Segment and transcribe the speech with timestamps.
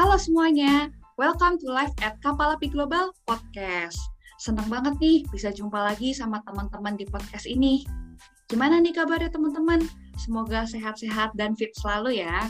[0.00, 0.88] Halo semuanya,
[1.20, 4.00] welcome to live at Kapal Api Global Podcast.
[4.40, 7.84] Senang banget nih bisa jumpa lagi sama teman-teman di podcast ini.
[8.48, 9.84] Gimana nih kabarnya teman-teman?
[10.16, 12.48] Semoga sehat-sehat dan fit selalu ya.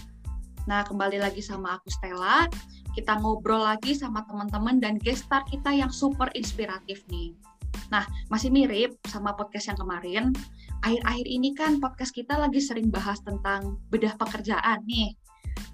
[0.70, 2.46] Nah, kembali lagi sama aku Stella.
[2.94, 7.34] Kita ngobrol lagi sama teman-teman dan guest star kita yang super inspiratif nih.
[7.90, 10.24] Nah, masih mirip sama podcast yang kemarin.
[10.86, 15.18] Akhir-akhir ini kan podcast kita lagi sering bahas tentang bedah pekerjaan nih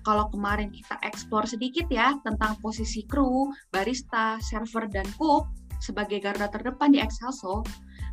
[0.07, 5.51] kalau kemarin kita eksplor sedikit ya tentang posisi kru, barista, server, dan cook
[5.83, 7.67] sebagai garda terdepan di Excelso,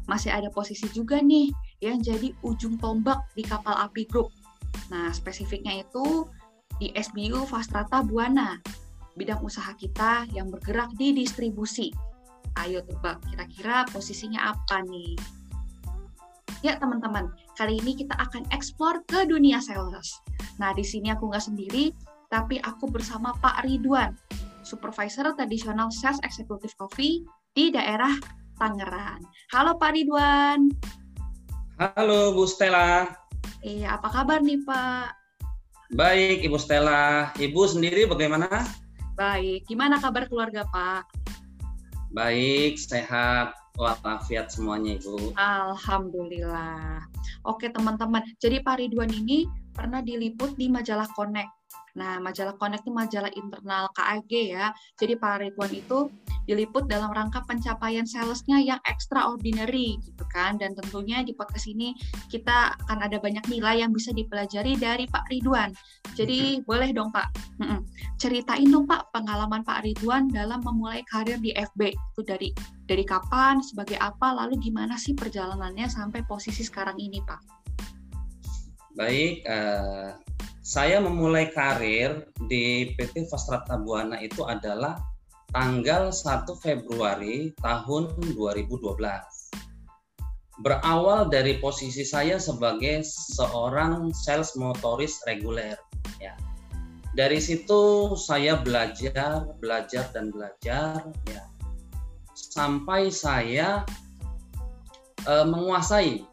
[0.09, 1.53] masih ada posisi juga nih
[1.85, 4.33] yang jadi ujung tombak di kapal api grup.
[4.89, 6.25] Nah, spesifiknya itu
[6.81, 8.57] di SBU Fastrata Buana,
[9.13, 11.93] bidang usaha kita yang bergerak di distribusi.
[12.57, 15.13] Ayo tebak, kira-kira posisinya apa nih?
[16.63, 17.27] Ya teman-teman,
[17.59, 20.23] kali ini kita akan eksplor ke dunia sales.
[20.63, 21.91] Nah, di sini aku nggak sendiri,
[22.31, 24.15] tapi aku bersama Pak Ridwan,
[24.63, 27.19] Supervisor Tradisional Sales Executive Coffee
[27.51, 28.15] di daerah
[28.55, 29.19] Tangerang.
[29.51, 30.71] Halo Pak Ridwan.
[31.83, 33.11] Halo Bu Stella.
[33.59, 35.19] Iya, apa kabar nih Pak?
[35.99, 37.35] Baik Ibu Stella.
[37.43, 38.47] Ibu sendiri bagaimana?
[39.19, 39.67] Baik.
[39.67, 41.11] Gimana kabar keluarga Pak?
[42.15, 45.33] Baik, sehat walafiat semuanya Ibu.
[45.33, 47.01] Alhamdulillah.
[47.47, 51.62] Oke teman-teman, jadi Pak Ridwan ini pernah diliput di majalah Connect.
[51.93, 54.73] Nah, majalah Connect itu majalah internal KAG ya.
[54.97, 56.09] Jadi Pak Ridwan itu
[56.49, 60.57] diliput dalam rangka pencapaian salesnya yang extraordinary gitu kan.
[60.57, 61.93] Dan tentunya di podcast ini
[62.33, 65.69] kita akan ada banyak nilai yang bisa dipelajari dari Pak Ridwan.
[66.17, 67.29] Jadi boleh dong Pak,
[68.17, 72.49] ceritain dong Pak pengalaman Pak Ridwan dalam memulai karir di FB itu dari
[72.89, 77.41] dari kapan, sebagai apa, lalu gimana sih perjalanannya sampai posisi sekarang ini Pak?
[78.93, 80.13] Baik, uh,
[80.63, 84.95] saya memulai karir di PT Fastrata Buana itu adalah
[85.51, 88.79] tanggal 1 Februari tahun 2012.
[90.63, 95.75] Berawal dari posisi saya sebagai seorang sales motoris reguler.
[96.23, 96.39] Ya.
[97.11, 101.43] Dari situ saya belajar, belajar dan belajar, ya,
[102.33, 103.83] sampai saya
[105.27, 106.23] uh, menguasai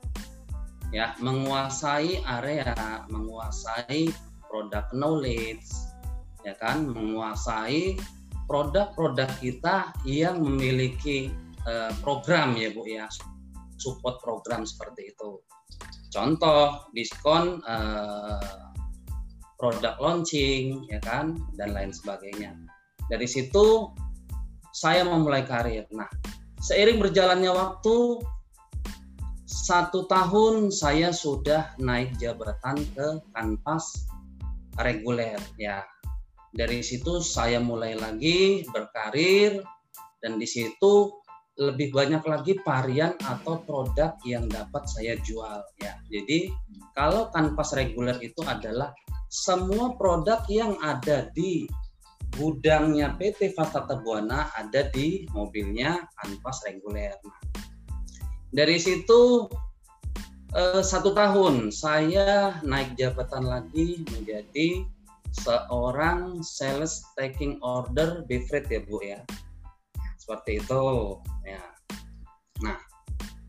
[0.90, 4.10] ya menguasai area, menguasai
[4.50, 5.66] produk knowledge,
[6.42, 7.94] ya kan, menguasai
[8.50, 11.30] produk-produk kita yang memiliki
[11.70, 13.06] uh, program ya Bu ya,
[13.78, 15.38] support program seperti itu.
[16.10, 18.74] Contoh diskon uh,
[19.54, 22.58] produk launching ya kan dan lain sebagainya.
[23.06, 23.94] Dari situ
[24.74, 25.86] saya memulai karir.
[25.94, 26.10] Nah,
[26.58, 28.18] seiring berjalannya waktu
[29.50, 34.06] satu tahun saya sudah naik jabatan ke kanvas
[34.78, 35.82] reguler ya
[36.54, 39.58] dari situ saya mulai lagi berkarir
[40.22, 41.10] dan di situ
[41.58, 46.54] lebih banyak lagi varian atau produk yang dapat saya jual ya jadi
[46.94, 48.94] kalau kanvas reguler itu adalah
[49.26, 51.66] semua produk yang ada di
[52.38, 57.18] gudangnya PT Fatata Buana ada di mobilnya kanvas reguler.
[58.50, 59.46] Dari situ
[60.54, 64.84] eh, satu tahun saya naik jabatan lagi menjadi
[65.30, 69.22] seorang sales taking order Bifred ya Bu ya.
[70.18, 70.84] Seperti itu
[71.46, 71.62] ya.
[72.62, 72.78] Nah,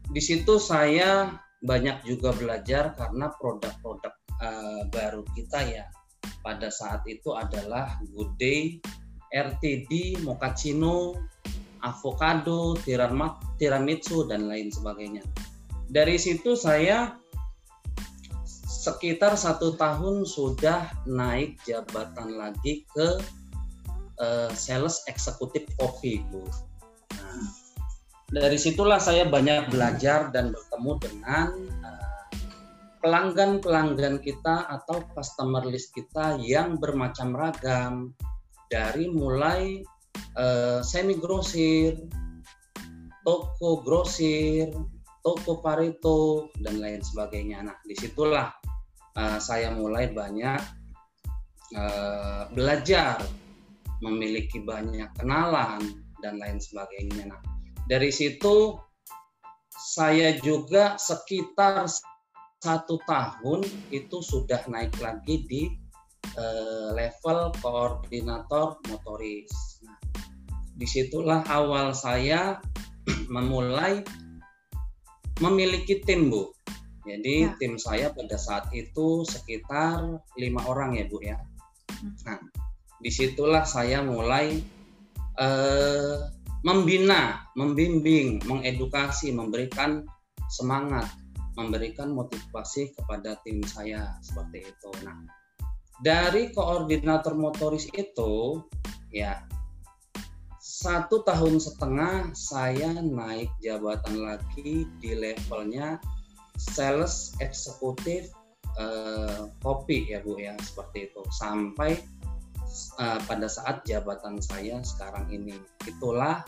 [0.09, 5.85] di situ saya banyak juga belajar karena produk-produk uh, baru kita ya
[6.41, 8.62] pada saat itu adalah Good Day,
[9.29, 11.13] RTD, Mochaccino,
[11.81, 12.78] avocado,
[13.58, 15.25] tiramisu dan lain sebagainya.
[15.92, 17.19] Dari situ saya
[18.81, 23.22] sekitar satu tahun sudah naik jabatan lagi ke
[24.18, 26.42] uh, sales eksekutif kopi, Bu.
[27.14, 27.46] Nah,
[28.31, 31.48] dari situlah saya banyak belajar dan bertemu dengan
[31.84, 32.25] uh,
[33.06, 37.94] pelanggan-pelanggan kita atau customer list kita yang bermacam ragam
[38.72, 39.83] dari mulai
[40.38, 41.97] uh, semi grosir,
[43.21, 44.73] toko grosir,
[45.21, 47.62] toko pareto dan lain sebagainya.
[47.65, 48.50] Nah, di situlah
[49.18, 50.62] uh, saya mulai banyak
[51.77, 53.21] uh, belajar,
[54.01, 55.81] memiliki banyak kenalan
[56.25, 57.29] dan lain sebagainya.
[57.29, 57.41] Nah,
[57.85, 58.77] dari situ
[59.71, 61.89] saya juga sekitar
[62.62, 65.63] satu tahun itu sudah naik lagi di
[66.38, 69.70] uh, level koordinator motoris
[70.81, 72.57] di situlah awal saya
[73.36, 74.01] memulai
[75.38, 76.50] memiliki tim bu.
[77.06, 77.54] Jadi ya.
[77.62, 81.38] tim saya pada saat itu sekitar lima orang ya bu ya.
[82.01, 82.18] Hmm.
[82.25, 82.42] Nah
[82.98, 84.57] di situlah saya mulai
[85.38, 86.18] eh,
[86.66, 90.06] membina, membimbing, mengedukasi, memberikan
[90.50, 91.10] semangat,
[91.57, 94.89] memberikan motivasi kepada tim saya seperti itu.
[95.01, 95.25] Nah,
[96.06, 98.62] dari koordinator motoris itu,
[99.10, 99.42] ya
[100.81, 106.01] satu tahun setengah saya naik jabatan lagi di levelnya
[106.57, 108.33] sales eksekutif
[108.81, 112.01] eh, kopi ya Bu ya seperti itu sampai
[113.00, 115.56] uh, pada saat jabatan saya sekarang ini.
[115.86, 116.44] Itulah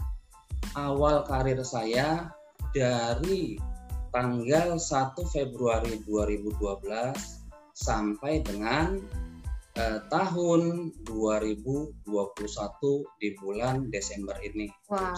[0.79, 2.31] awal karir saya
[2.71, 3.59] dari
[4.13, 6.57] tanggal 1 Februari 2012
[7.73, 9.01] sampai dengan
[9.77, 12.05] uh, tahun 2021
[13.21, 14.69] di bulan Desember ini.
[14.89, 15.13] Wah,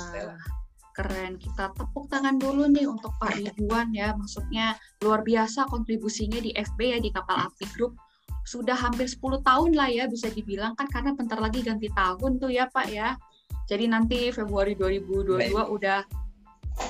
[0.95, 1.35] keren.
[1.35, 4.15] Kita tepuk tangan dulu nih untuk Pak Ridwan ya.
[4.15, 7.99] Maksudnya luar biasa kontribusinya di FB ya di Kapal Api Group
[8.45, 12.53] sudah hampir 10 tahun lah ya bisa dibilang kan karena bentar lagi ganti tahun tuh
[12.53, 13.17] ya Pak ya.
[13.65, 15.73] Jadi nanti Februari 2022 Baik.
[15.73, 16.05] udah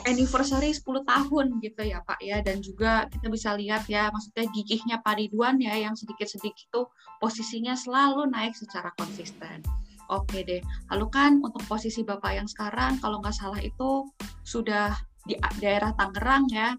[0.05, 4.97] anniversary 10 tahun gitu ya Pak ya dan juga kita bisa lihat ya maksudnya gigihnya
[5.05, 6.85] Pak Ridwan ya yang sedikit-sedikit tuh
[7.21, 9.61] posisinya selalu naik secara konsisten.
[10.09, 10.61] Oke deh.
[10.93, 14.05] Lalu kan untuk posisi Bapak yang sekarang kalau nggak salah itu
[14.45, 14.93] sudah
[15.25, 16.77] di daerah Tangerang ya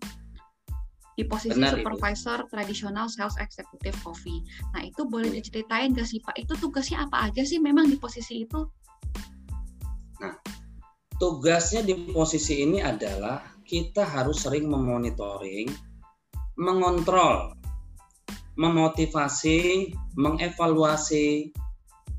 [1.17, 2.51] di posisi Benar, supervisor Ibu.
[2.53, 4.45] tradisional sales executive coffee.
[4.77, 5.41] Nah itu boleh iya.
[5.41, 6.37] diceritain gak sih Pak?
[6.37, 8.69] Itu tugasnya apa aja sih memang di posisi itu?
[11.17, 15.73] Tugasnya di posisi ini adalah kita harus sering memonitoring,
[16.61, 17.57] mengontrol,
[18.61, 21.57] memotivasi, mengevaluasi,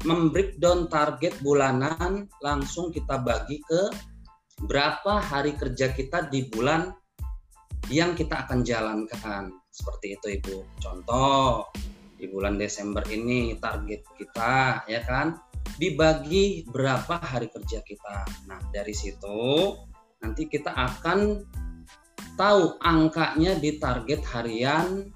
[0.01, 3.93] membreakdown target bulanan langsung kita bagi ke
[4.65, 6.89] berapa hari kerja kita di bulan
[7.93, 9.53] yang kita akan jalankan.
[9.69, 10.81] Seperti itu Ibu.
[10.81, 11.69] Contoh,
[12.17, 15.37] di bulan Desember ini target kita ya kan
[15.77, 18.25] dibagi berapa hari kerja kita.
[18.49, 19.73] Nah, dari situ
[20.21, 21.45] nanti kita akan
[22.37, 25.13] tahu angkanya di target harian,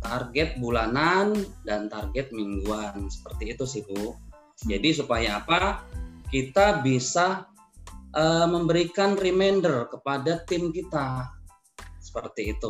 [0.00, 1.32] target bulanan
[1.64, 3.08] dan target mingguan.
[3.08, 4.16] Seperti itu sih, Bu.
[4.62, 5.84] Jadi supaya apa?
[6.28, 7.48] Kita bisa
[8.16, 11.28] uh, memberikan reminder kepada tim kita
[12.00, 12.68] seperti itu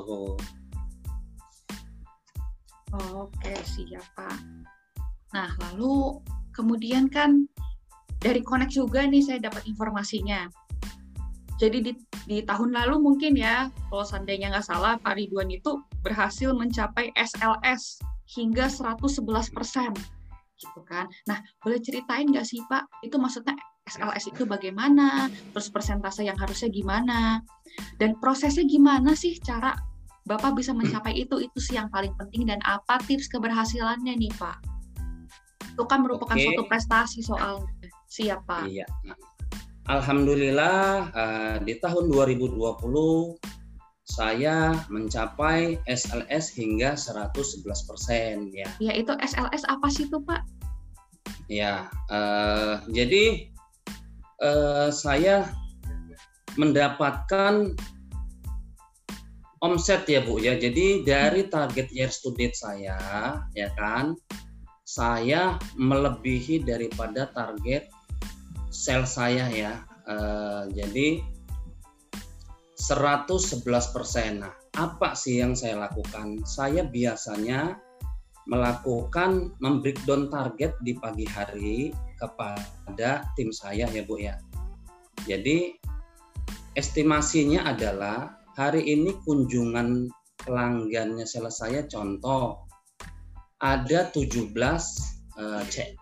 [2.93, 4.37] Oke, siap Pak.
[5.33, 6.21] Nah, lalu
[6.53, 7.49] kemudian kan
[8.23, 10.47] dari Connect juga nih saya dapat informasinya.
[11.59, 11.93] Jadi di,
[12.27, 18.03] di tahun lalu mungkin ya, kalau seandainya nggak salah, Pak Ridwan itu berhasil mencapai SLS
[18.35, 19.23] hingga 111
[19.55, 19.91] persen,
[20.59, 21.07] gitu kan.
[21.31, 23.55] Nah, boleh ceritain nggak sih Pak, itu maksudnya
[23.87, 27.43] SLS itu bagaimana, terus persentase yang harusnya gimana,
[27.99, 29.75] dan prosesnya gimana sih cara
[30.23, 34.72] Bapak bisa mencapai itu, itu sih yang paling penting, dan apa tips keberhasilannya nih Pak?
[35.73, 36.45] Itu kan merupakan Oke.
[36.45, 37.65] suatu prestasi soal
[38.07, 38.69] siapa?
[38.69, 38.85] Iya.
[39.89, 42.61] Alhamdulillah uh, di tahun 2020
[44.07, 48.69] saya mencapai SLS hingga 111 persen ya.
[48.79, 50.45] Ya itu SLS apa sih tuh Pak?
[51.49, 53.49] Ya, uh, jadi
[54.45, 55.49] uh, saya
[56.61, 57.73] mendapatkan
[59.63, 60.59] omset ya Bu ya.
[60.59, 62.99] Jadi dari target year to date saya
[63.57, 64.19] ya kan
[64.93, 67.89] saya melebihi daripada target
[68.69, 69.81] sel saya ya.
[70.05, 71.25] Uh, jadi
[72.77, 74.45] 111 persen.
[74.45, 76.45] Nah, apa sih yang saya lakukan?
[76.45, 77.81] Saya biasanya
[78.45, 84.37] melakukan membreakdown target di pagi hari kepada tim saya ya Bu ya.
[85.25, 85.79] Jadi
[86.75, 90.11] estimasinya adalah hari ini kunjungan
[90.43, 92.72] pelanggannya selesai contoh
[93.63, 95.95] ada 17 uh, cek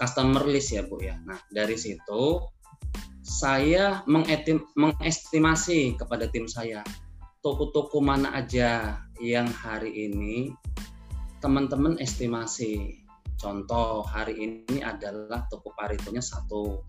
[0.00, 1.20] customer list ya Bu ya.
[1.28, 2.40] Nah, dari situ
[3.24, 4.04] saya
[4.76, 6.84] mengestimasi kepada tim saya
[7.44, 10.52] toko-toko mana aja yang hari ini
[11.40, 13.04] teman-teman estimasi
[13.44, 16.80] Contoh hari ini adalah toko Paritonya satu,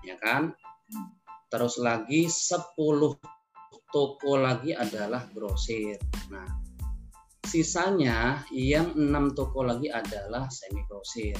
[0.00, 0.54] ya kan?
[1.52, 2.72] Terus lagi 10
[3.92, 6.00] toko lagi adalah grosir.
[6.32, 6.48] Nah,
[7.46, 11.38] sisanya yang enam toko lagi adalah semi grosir.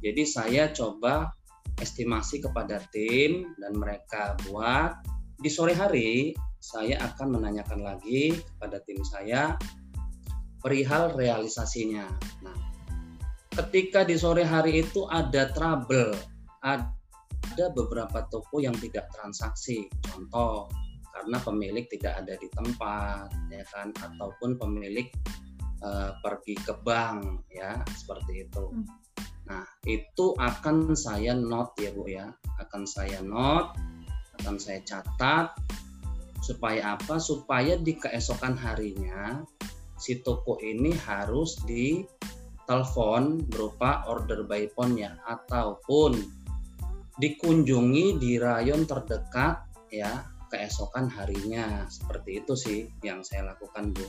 [0.00, 1.28] Jadi saya coba
[1.78, 4.98] estimasi kepada tim dan mereka buat
[5.38, 9.54] di sore hari saya akan menanyakan lagi kepada tim saya
[10.58, 12.08] perihal realisasinya.
[12.42, 12.58] Nah,
[13.54, 16.14] ketika di sore hari itu ada trouble,
[16.66, 19.86] ada beberapa toko yang tidak transaksi.
[20.02, 20.66] Contoh,
[21.18, 25.10] karena pemilik tidak ada di tempat, ya kan, ataupun pemilik
[25.82, 28.70] uh, pergi ke bank, ya seperti itu.
[28.70, 28.86] Hmm.
[29.50, 32.30] Nah, itu akan saya note ya Bu ya.
[32.62, 33.74] Akan saya note,
[34.38, 35.58] akan saya catat
[36.38, 37.18] supaya apa?
[37.18, 39.42] Supaya di keesokan harinya
[39.98, 42.06] si toko ini harus di
[42.70, 46.14] telepon berupa order by phone ya ataupun
[47.18, 54.06] dikunjungi di rayon terdekat ya keesokan harinya seperti itu sih yang saya lakukan Bu.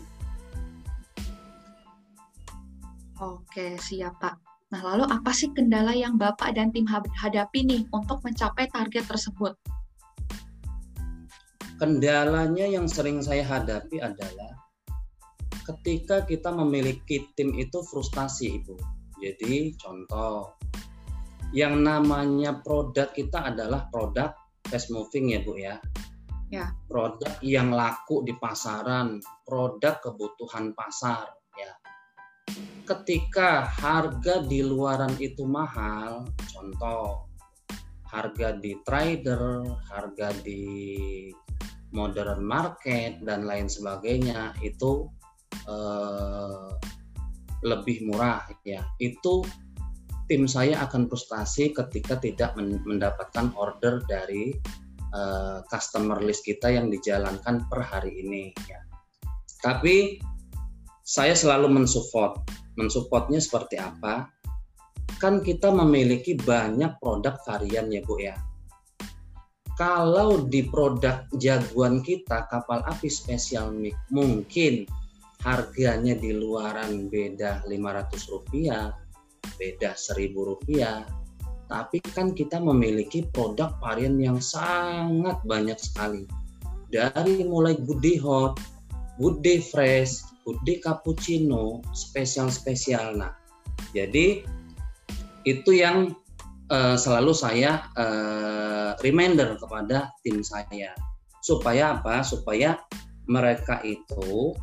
[3.20, 4.36] Oke siap Pak.
[4.72, 9.58] Nah lalu apa sih kendala yang Bapak dan tim hadapi nih untuk mencapai target tersebut?
[11.80, 14.56] Kendalanya yang sering saya hadapi adalah
[15.64, 18.76] ketika kita memiliki tim itu frustasi Ibu.
[19.20, 20.56] Jadi contoh
[21.52, 24.32] yang namanya produk kita adalah produk
[24.70, 25.82] fast moving ya Bu ya.
[26.50, 26.74] Ya.
[26.90, 31.74] Produk yang laku di pasaran, produk kebutuhan pasar ya.
[32.90, 37.30] Ketika harga di luaran itu mahal, contoh
[38.10, 39.62] harga di trader,
[39.94, 40.66] harga di
[41.94, 45.06] modern market dan lain sebagainya itu
[45.70, 46.70] Eh,
[47.60, 49.44] lebih murah ya itu
[50.32, 54.56] tim saya akan frustasi ketika tidak mendapatkan order dari
[55.14, 58.80] uh, customer list kita yang dijalankan per hari ini ya.
[59.60, 60.22] Tapi
[61.04, 62.46] saya selalu mensupport.
[62.78, 64.30] Mensupportnya seperti apa?
[65.20, 68.38] Kan kita memiliki banyak produk varian ya Bu ya.
[69.76, 73.72] Kalau di produk jagoan kita kapal api spesial
[74.12, 74.84] mungkin
[75.40, 78.92] harganya di luaran beda 500 rupiah,
[79.56, 81.08] beda 1000 rupiah,
[81.70, 86.26] tapi kan kita memiliki produk varian yang sangat banyak sekali.
[86.90, 88.58] Dari mulai good day hot,
[89.22, 93.14] good fresh, good cappuccino, spesial-spesial.
[93.22, 93.38] Nah,
[93.94, 94.42] jadi
[95.46, 96.18] itu yang
[96.74, 100.98] uh, selalu saya uh, reminder kepada tim saya
[101.46, 102.26] supaya apa?
[102.26, 102.82] Supaya
[103.30, 104.58] mereka itu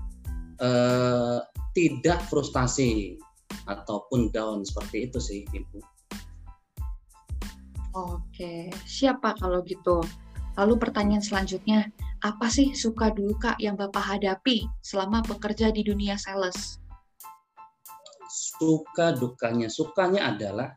[0.59, 1.39] eh,
[1.71, 3.15] tidak frustasi
[3.71, 5.79] ataupun down seperti itu sih ibu.
[7.97, 10.05] Oke, siapa kalau gitu?
[10.61, 11.89] Lalu pertanyaan selanjutnya,
[12.21, 16.77] apa sih suka duka yang Bapak hadapi selama bekerja di dunia sales?
[18.29, 20.77] Suka dukanya, sukanya adalah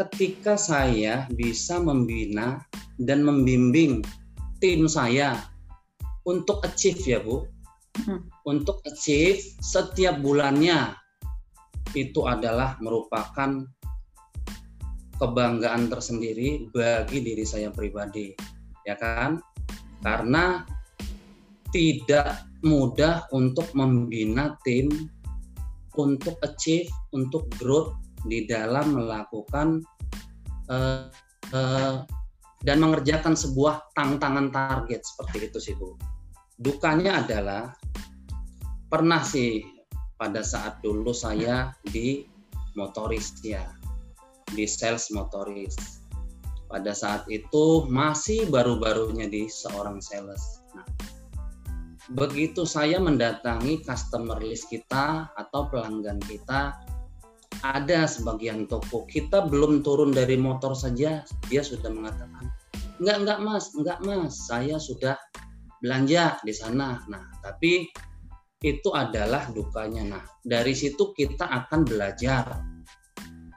[0.00, 2.64] ketika saya bisa membina
[2.96, 4.00] dan membimbing
[4.56, 5.36] tim saya
[6.24, 7.44] untuk achieve ya Bu,
[7.92, 8.24] Hmm.
[8.48, 10.96] Untuk achieve setiap bulannya
[11.92, 13.68] itu adalah merupakan
[15.22, 18.34] kebanggaan tersendiri bagi diri saya pribadi,
[18.82, 19.38] ya kan?
[20.02, 20.66] Karena
[21.70, 24.90] tidak mudah untuk membina tim
[25.94, 27.94] untuk achieve, untuk growth
[28.26, 29.82] di dalam melakukan
[30.70, 31.06] uh,
[31.54, 32.02] uh,
[32.62, 35.98] dan mengerjakan sebuah tantangan target seperti itu sih Bu
[36.62, 37.74] dukanya adalah
[38.86, 39.66] pernah sih
[40.14, 42.22] pada saat dulu saya di
[42.78, 43.81] motoris ya
[44.52, 45.74] di sales motoris
[46.68, 50.86] pada saat itu masih baru-barunya di seorang sales nah,
[52.12, 56.76] begitu saya mendatangi customer list kita atau pelanggan kita
[57.62, 62.48] ada sebagian toko kita belum turun dari motor saja dia sudah mengatakan
[62.98, 65.14] enggak enggak mas enggak mas saya sudah
[65.82, 67.02] belanja di sana.
[67.10, 67.90] Nah, tapi
[68.62, 70.06] itu adalah dukanya.
[70.06, 72.62] Nah, dari situ kita akan belajar,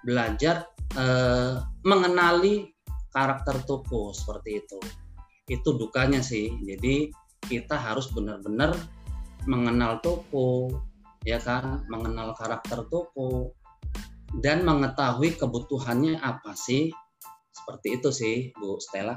[0.02, 2.70] belajar eh, mengenali
[3.10, 4.80] karakter toko seperti itu.
[5.50, 6.54] Itu dukanya sih.
[6.62, 7.10] Jadi
[7.46, 8.76] kita harus benar-benar
[9.46, 10.70] mengenal toko,
[11.26, 13.54] ya kan, mengenal karakter toko
[14.42, 16.92] dan mengetahui kebutuhannya apa sih.
[17.56, 19.16] Seperti itu sih, Bu Stella.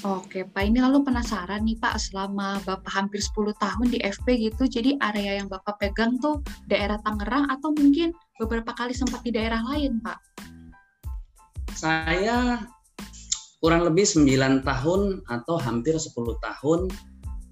[0.00, 0.64] Oke, Pak.
[0.64, 5.36] Ini lalu penasaran nih, Pak, selama Bapak hampir 10 tahun di FP gitu, jadi area
[5.36, 10.18] yang Bapak pegang tuh daerah Tangerang atau mungkin beberapa kali sempat di daerah lain, Pak?
[11.76, 12.64] Saya
[13.60, 16.88] kurang lebih 9 tahun atau hampir 10 tahun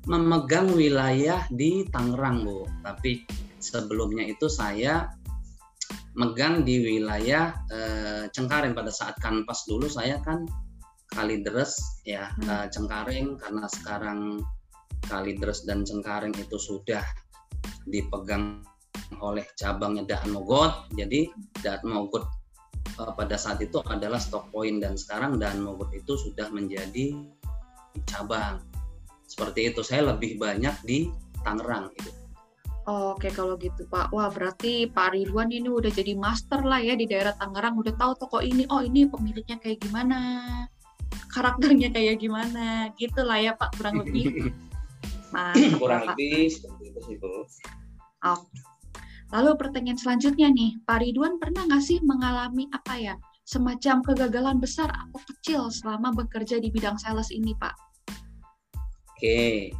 [0.09, 2.65] memegang wilayah di Tangerang, Bu.
[2.81, 3.29] Tapi
[3.61, 5.13] sebelumnya itu saya
[6.17, 10.43] megang di wilayah eh, Cengkareng pada saat kanpas dulu saya kan
[11.11, 12.47] Kalideres ya hmm.
[12.47, 14.21] uh, Cengkareng karena sekarang
[15.11, 17.03] Kalideres dan Cengkareng itu sudah
[17.89, 18.63] dipegang
[19.19, 20.87] oleh cabangnya Daan Mogot.
[20.95, 21.27] Jadi
[21.61, 22.25] Daan Mogot
[23.03, 27.19] uh, pada saat itu adalah stock point dan sekarang Daan Mogot itu sudah menjadi
[28.07, 28.63] cabang.
[29.27, 31.11] Seperti itu saya lebih banyak di
[31.43, 32.11] Tangerang itu.
[32.91, 37.07] Oke kalau gitu Pak, wah berarti Pak Ridwan ini udah jadi master lah ya di
[37.07, 40.19] daerah Tangerang, udah tahu toko ini, oh ini pemiliknya kayak gimana,
[41.31, 44.53] karakternya kayak gimana, gitu lah ya Pak kurang lebih.
[45.31, 46.19] Mantap, kurang Pak.
[46.19, 47.47] lebih seperti itu sih Bu.
[48.27, 48.59] Oke.
[49.31, 53.15] Lalu pertanyaan selanjutnya nih, Pak Ridwan pernah nggak sih mengalami apa ya,
[53.47, 57.75] semacam kegagalan besar atau kecil selama bekerja di bidang sales ini Pak?
[59.15, 59.71] Oke,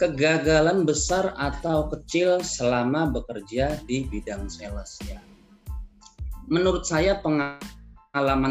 [0.00, 5.20] kegagalan besar atau kecil selama bekerja di bidang sales ya.
[6.48, 7.79] Menurut saya pengalaman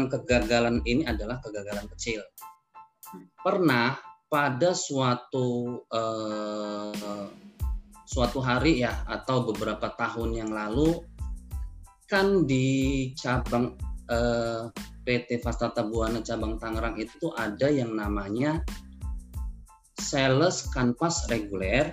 [0.08, 2.24] kegagalan ini adalah kegagalan kecil.
[3.40, 3.96] Pernah
[4.30, 7.28] pada suatu eh,
[8.06, 11.02] suatu hari ya atau beberapa tahun yang lalu
[12.10, 13.78] kan di cabang
[14.10, 14.70] eh,
[15.04, 18.62] PT Fastata Buana cabang Tangerang itu ada yang namanya
[20.00, 21.92] sales kanvas reguler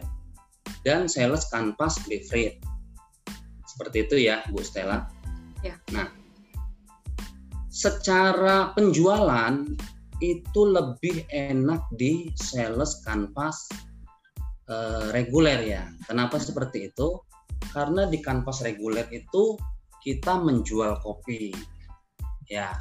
[0.88, 2.64] dan sales kanvas befrit.
[3.68, 5.06] Seperti itu ya, Bu Stella.
[5.62, 5.78] Ya.
[5.94, 6.10] Nah,
[7.78, 9.54] secara penjualan
[10.18, 13.70] itu lebih enak di sales kanvas
[14.66, 15.86] uh, reguler ya.
[16.10, 17.22] Kenapa seperti itu?
[17.70, 19.54] Karena di kanvas reguler itu
[20.02, 21.54] kita menjual kopi.
[22.50, 22.74] Ya.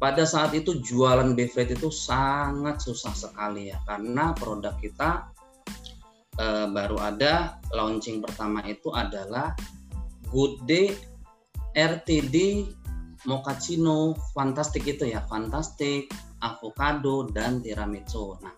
[0.00, 5.26] Pada saat itu jualan Befred itu sangat susah sekali ya karena produk kita
[6.38, 9.58] uh, baru ada launching pertama itu adalah
[10.30, 10.94] Good Day
[11.74, 12.36] RTD
[13.26, 18.38] Mochaccino Fantastic itu ya, Fantastic avocado dan tiramisu.
[18.38, 18.54] Nah,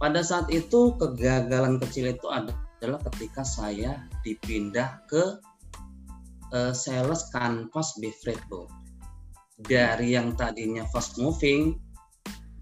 [0.00, 5.42] pada saat itu kegagalan kecil itu adalah ketika saya dipindah ke
[6.54, 8.64] uh, sales canvas befred bu.
[9.58, 11.76] Dari yang tadinya fast moving,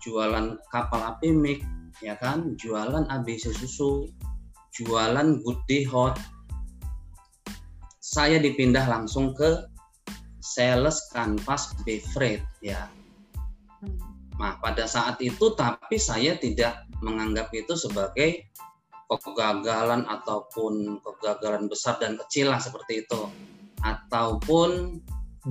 [0.01, 1.61] jualan kapal api mik,
[2.01, 4.09] ya kan, jualan ABC susu,
[4.73, 6.17] jualan good day hot,
[8.01, 9.76] saya dipindah langsung ke
[10.47, 12.87] sales canvas befred ya
[14.37, 18.45] Nah, pada saat itu tapi saya tidak menganggap itu sebagai
[19.09, 23.31] kegagalan ataupun kegagalan besar dan kecil lah seperti itu
[23.81, 25.01] ataupun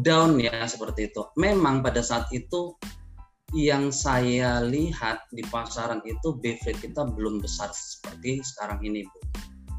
[0.05, 1.25] down ya seperti itu.
[1.39, 2.77] Memang pada saat itu
[3.55, 9.19] yang saya lihat di pasaran itu BFRIT kita belum besar seperti sekarang ini Bu.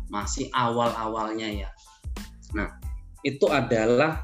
[0.09, 1.71] Masih awal-awalnya ya.
[2.55, 2.71] Nah,
[3.27, 4.23] itu adalah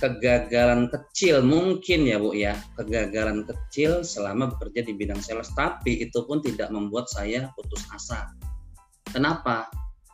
[0.00, 6.24] kegagalan kecil mungkin ya Bu ya, kegagalan kecil selama bekerja di bidang sales tapi itu
[6.24, 8.32] pun tidak membuat saya putus asa.
[9.12, 9.68] Kenapa?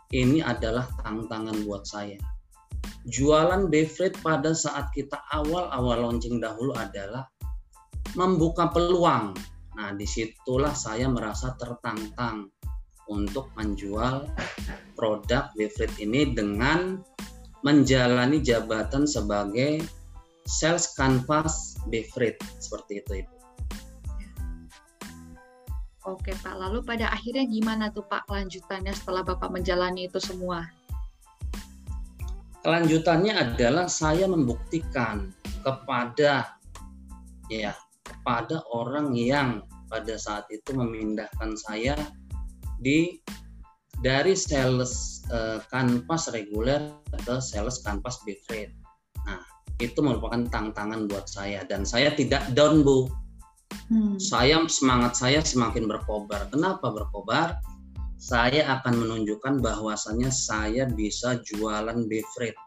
[0.09, 2.17] Ini adalah tantangan buat saya.
[3.09, 7.29] Jualan Befrit pada saat kita awal-awal launching dahulu adalah
[8.17, 9.37] membuka peluang.
[9.77, 12.49] Nah, di situlah saya merasa tertantang
[13.09, 14.29] untuk menjual
[14.97, 17.01] produk Befrit ini dengan
[17.67, 19.83] menjalani jabatan sebagai
[20.49, 23.35] sales canvas Befrit seperti itu Ibu.
[26.09, 30.65] Oke Pak, lalu pada akhirnya gimana tuh Pak kelanjutannya setelah Bapak menjalani itu semua?
[32.65, 35.29] Kelanjutannya adalah saya membuktikan
[35.61, 36.57] kepada
[37.53, 37.77] ya
[38.09, 39.61] kepada orang yang
[39.93, 41.97] pada saat itu memindahkan saya
[42.81, 43.21] di
[44.05, 46.95] dari sales uh, kanvas reguler
[47.27, 48.71] ke sales kanvas befred.
[49.27, 49.43] Nah,
[49.83, 53.11] itu merupakan tantangan buat saya dan saya tidak down bu.
[53.89, 54.17] Hmm.
[54.17, 56.49] Saya semangat saya semakin berkobar.
[56.53, 57.59] Kenapa berkobar?
[58.19, 62.59] Saya akan menunjukkan bahwasannya saya bisa jualan befred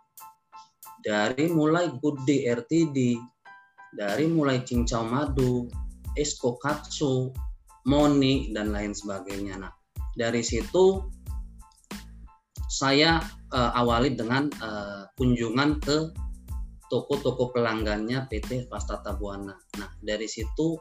[1.01, 3.17] dari mulai good day RTD,
[3.97, 5.67] dari mulai cincau madu,
[6.15, 7.33] esko katsu,
[7.89, 9.57] moni dan lain sebagainya.
[9.57, 9.73] Nah,
[10.13, 11.01] dari situ
[12.71, 13.19] saya
[13.51, 16.07] uh, awali dengan uh, kunjungan ke
[16.87, 19.51] toko-toko pelanggannya PT Fastata Buana.
[19.75, 20.79] Nah, dari situ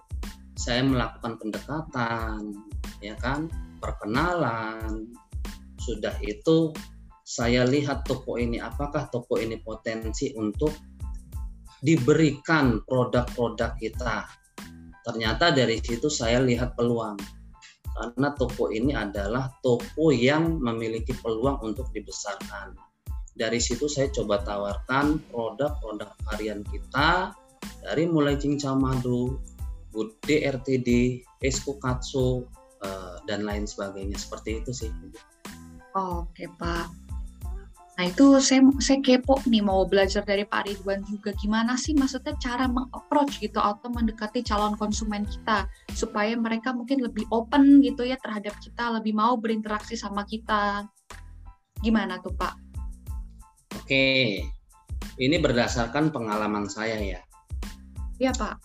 [0.55, 2.55] saya melakukan pendekatan,
[3.03, 3.51] ya kan,
[3.83, 5.11] perkenalan.
[5.83, 6.71] Sudah itu
[7.27, 10.71] saya lihat toko ini apakah toko ini potensi untuk
[11.83, 14.31] diberikan produk-produk kita.
[15.03, 17.40] Ternyata dari situ saya lihat peluang
[17.97, 22.75] karena toko ini adalah toko yang memiliki peluang untuk dibesarkan.
[23.35, 27.33] Dari situ saya coba tawarkan produk-produk varian kita
[27.81, 29.41] dari mulai cincau madu,
[29.91, 32.45] bude RTD, esku katsu,
[32.85, 34.19] eh, dan lain sebagainya.
[34.19, 34.91] Seperti itu sih.
[35.97, 37.00] Oke Pak.
[38.01, 42.33] Nah itu saya saya kepo nih mau belajar dari Pak Ridwan juga gimana sih maksudnya
[42.41, 48.17] cara mengapproach gitu atau mendekati calon konsumen kita supaya mereka mungkin lebih open gitu ya
[48.25, 50.89] terhadap kita lebih mau berinteraksi sama kita.
[51.85, 52.55] Gimana tuh Pak?
[53.85, 54.49] Oke,
[55.21, 57.21] ini berdasarkan pengalaman saya ya.
[58.17, 58.57] Iya Pak.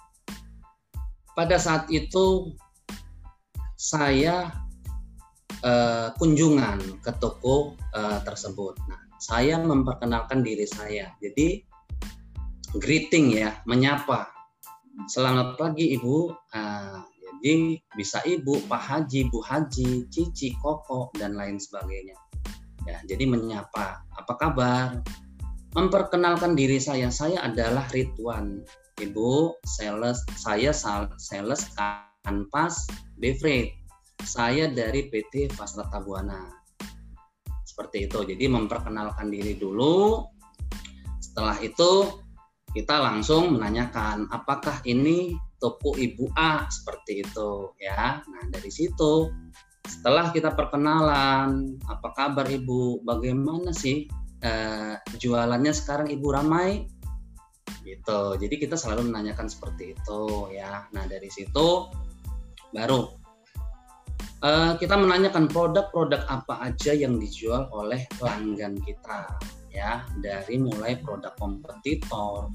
[1.35, 2.55] Pada saat itu
[3.75, 4.47] saya
[5.59, 8.79] uh, kunjungan ke toko uh, tersebut.
[8.87, 11.09] Nah, saya memperkenalkan diri saya.
[11.17, 11.65] Jadi
[12.77, 14.29] greeting ya, menyapa.
[15.09, 16.29] Selamat pagi Ibu.
[16.53, 17.01] Uh,
[17.41, 22.13] jadi bisa Ibu, Pak Haji, Bu Haji, Cici, Koko dan lain sebagainya.
[22.85, 25.01] Ya, jadi menyapa, apa kabar?
[25.73, 28.61] Memperkenalkan diri saya, saya adalah Ridwan.
[29.01, 30.71] Ibu, sales, saya
[31.19, 31.61] sales
[32.23, 32.87] kanvas
[33.19, 33.73] Befred.
[34.23, 36.54] Saya dari PT Fasrata Buana.
[37.75, 38.23] Seperti itu.
[38.23, 40.23] Jadi memperkenalkan diri dulu.
[41.19, 42.23] Setelah itu
[42.71, 48.23] kita langsung menanyakan apakah ini toko Ibu A seperti itu ya.
[48.23, 49.27] Nah, dari situ
[49.83, 53.03] setelah kita perkenalan, apa kabar Ibu?
[53.03, 54.07] Bagaimana sih
[54.39, 56.87] eh, jualannya sekarang Ibu ramai?
[57.83, 58.21] Gitu.
[58.39, 60.87] Jadi kita selalu menanyakan seperti itu ya.
[60.95, 61.91] Nah, dari situ
[62.71, 63.24] baru
[64.45, 69.25] eh, kita menanyakan produk-produk apa aja yang dijual oleh pelanggan kita
[69.73, 72.53] ya, dari mulai produk kompetitor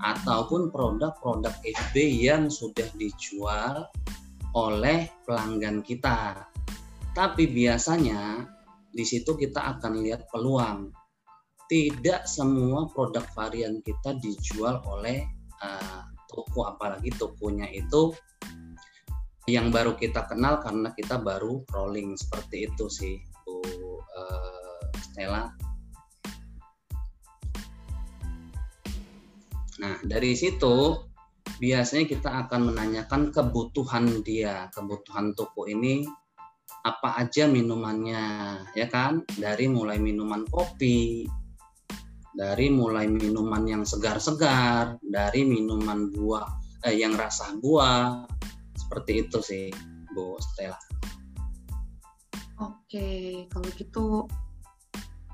[0.00, 3.84] ataupun produk-produk FB yang sudah dijual
[4.56, 6.48] oleh pelanggan kita
[7.18, 8.46] tapi biasanya
[8.94, 10.94] di situ kita akan lihat peluang.
[11.66, 15.26] Tidak semua produk varian kita dijual oleh
[15.58, 18.14] uh, toko, apalagi tokonya itu
[19.48, 23.16] yang baru kita kenal karena kita baru rolling seperti itu sih,
[23.48, 23.56] Bu
[23.96, 25.48] uh, Stella.
[29.78, 31.00] Nah, dari situ
[31.56, 36.04] biasanya kita akan menanyakan kebutuhan dia, kebutuhan toko ini
[36.84, 38.22] apa aja minumannya
[38.72, 41.26] ya kan dari mulai minuman kopi
[42.30, 46.46] dari mulai minuman yang segar-segar dari minuman buah
[46.86, 48.24] eh, yang rasa buah
[48.88, 49.64] seperti itu sih
[50.16, 50.80] Bu Stella.
[52.58, 54.24] Oke, kalau gitu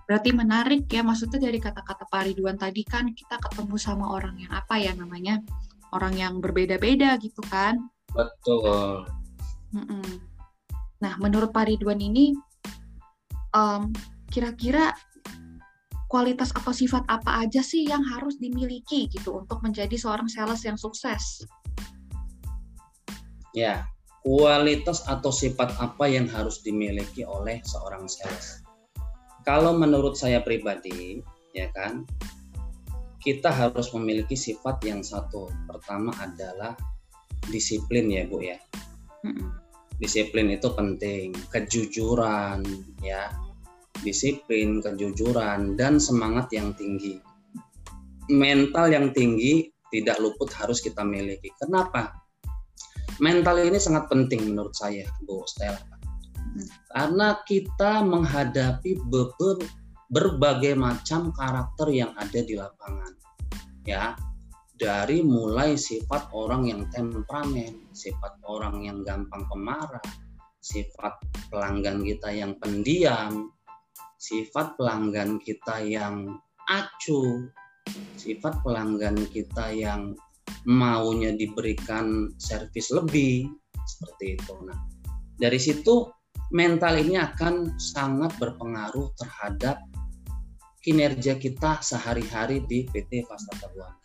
[0.05, 4.53] berarti menarik ya maksudnya dari kata-kata Pak Ridwan tadi kan kita ketemu sama orang yang
[4.53, 5.41] apa ya namanya
[5.97, 7.81] orang yang berbeda-beda gitu kan
[8.13, 9.09] betul
[9.73, 10.35] mm -mm.
[11.05, 12.33] Nah, menurut Pak Ridwan ini,
[13.53, 13.93] um,
[14.33, 14.97] kira-kira
[16.09, 20.81] kualitas atau sifat apa aja sih yang harus dimiliki gitu untuk menjadi seorang sales yang
[20.81, 21.45] sukses?
[23.55, 23.87] Ya,
[24.27, 28.61] kualitas atau sifat apa yang harus dimiliki oleh seorang sales?
[29.47, 31.23] Kalau menurut saya pribadi,
[31.55, 32.03] ya kan,
[33.23, 35.47] kita harus memiliki sifat yang satu.
[35.71, 36.75] Pertama adalah
[37.47, 38.59] disiplin ya, Bu ya.
[40.03, 42.67] Disiplin itu penting kejujuran
[42.99, 43.31] ya
[44.03, 47.23] disiplin kejujuran dan semangat yang tinggi
[48.27, 52.24] mental yang tinggi tidak luput harus kita miliki kenapa
[53.19, 55.79] mental ini sangat penting menurut saya Bu Stella.
[56.95, 59.59] Karena kita menghadapi beber,
[60.11, 63.13] berbagai macam karakter yang ada di lapangan
[63.85, 64.15] ya.
[64.75, 70.03] Dari mulai sifat orang yang temperamen, sifat orang yang gampang pemarah,
[70.59, 71.15] sifat
[71.47, 73.55] pelanggan kita yang pendiam,
[74.19, 77.47] sifat pelanggan kita yang acuh,
[78.19, 80.19] sifat pelanggan kita yang
[80.65, 83.49] maunya diberikan servis lebih
[83.85, 84.55] seperti itu.
[84.65, 84.79] Nah,
[85.37, 86.09] dari situ
[86.53, 89.81] mental ini akan sangat berpengaruh terhadap
[90.85, 94.05] kinerja kita sehari-hari di PT Fasta Buana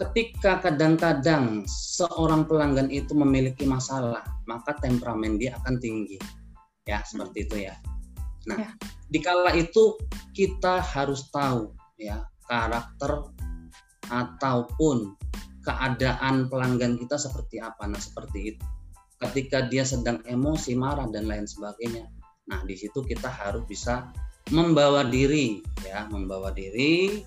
[0.00, 6.16] ketika kadang-kadang seorang pelanggan itu memiliki masalah, maka temperamen dia akan tinggi.
[6.88, 7.76] Ya, seperti itu ya.
[8.48, 8.70] Nah, ya.
[9.12, 10.00] dikala itu
[10.32, 13.28] kita harus tahu ya karakter
[14.10, 15.14] ataupun
[15.62, 17.86] keadaan pelanggan kita seperti apa.
[17.86, 18.64] Nah, seperti itu.
[19.20, 22.08] Ketika dia sedang emosi, marah dan lain sebagainya.
[22.48, 24.10] Nah, di situ kita harus bisa
[24.50, 27.22] membawa diri ya, membawa diri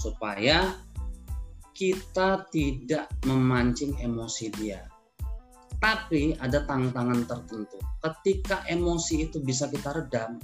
[0.00, 0.74] supaya
[1.76, 4.82] kita tidak memancing emosi dia.
[5.78, 7.76] Tapi ada tantangan tertentu.
[8.00, 10.40] Ketika emosi itu bisa kita redam,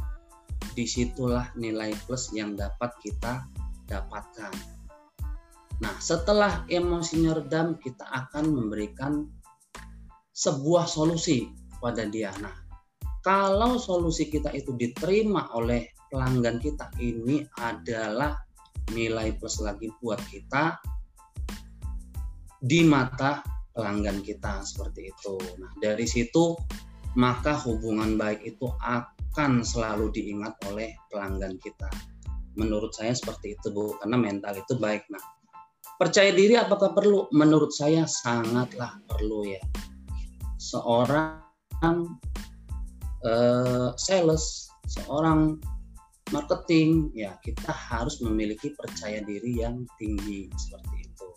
[0.77, 3.49] di situlah nilai plus yang dapat kita
[3.89, 4.80] dapatkan.
[5.81, 9.25] Nah, setelah emosinya redam, kita akan memberikan
[10.37, 11.49] sebuah solusi
[11.81, 12.33] pada dia.
[12.45, 12.53] Nah,
[13.25, 18.37] kalau solusi kita itu diterima oleh pelanggan kita, ini adalah
[18.93, 20.77] nilai plus lagi buat kita
[22.61, 23.41] di mata
[23.73, 25.41] pelanggan kita seperti itu.
[25.57, 26.61] Nah, dari situ
[27.17, 31.89] maka hubungan baik itu akan selalu diingat oleh pelanggan kita.
[32.59, 35.09] Menurut saya seperti itu Bu, karena mental itu baik.
[35.09, 35.23] Nah,
[36.01, 37.29] percaya diri apakah perlu?
[37.37, 39.61] Menurut saya sangatlah perlu ya.
[40.57, 42.09] Seorang
[43.29, 45.61] uh, sales, seorang
[46.33, 51.29] marketing, ya kita harus memiliki percaya diri yang tinggi seperti itu.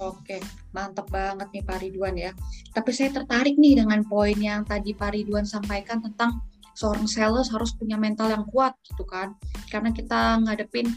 [0.00, 0.40] Oke,
[0.72, 2.32] mantap banget nih Pak Ridwan ya.
[2.72, 6.40] Tapi saya tertarik nih dengan poin yang tadi Pak Ridwan sampaikan tentang
[6.72, 9.36] seorang sales harus punya mental yang kuat gitu kan.
[9.68, 10.88] Karena kita ngadepin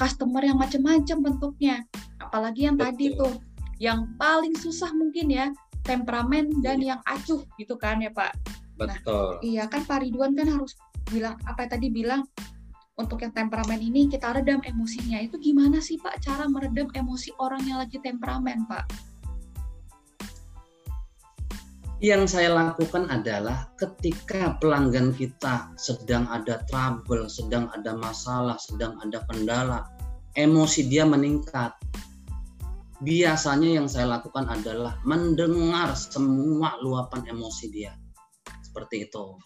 [0.00, 1.84] customer yang macam-macam bentuknya.
[2.16, 2.88] Apalagi yang Betul.
[2.88, 3.34] tadi tuh
[3.76, 5.52] yang paling susah mungkin ya
[5.84, 6.96] temperamen dan iya.
[6.96, 8.32] yang acuh gitu kan ya Pak.
[8.80, 9.28] Nah, Betul.
[9.36, 10.72] Nah, iya kan Pak Ridwan kan harus
[11.12, 12.24] bilang apa tadi bilang
[12.96, 15.20] untuk yang temperamen ini kita redam emosinya.
[15.20, 19.09] Itu gimana sih Pak cara meredam emosi orang yang lagi temperamen Pak?
[22.00, 29.20] Yang saya lakukan adalah ketika pelanggan kita sedang ada trouble, sedang ada masalah, sedang ada
[29.28, 29.84] kendala,
[30.32, 31.76] emosi dia meningkat.
[33.04, 37.92] Biasanya yang saya lakukan adalah mendengar semua luapan emosi dia.
[38.64, 39.36] Seperti itu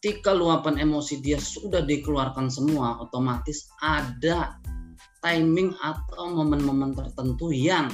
[0.00, 4.56] ketika luapan emosi dia sudah dikeluarkan semua, otomatis ada
[5.20, 7.92] timing atau momen-momen tertentu yang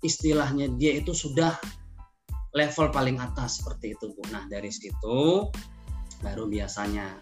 [0.00, 1.52] istilahnya dia itu sudah
[2.52, 4.22] level paling atas seperti itu Bu.
[4.28, 5.48] Nah dari situ
[6.22, 7.18] baru biasanya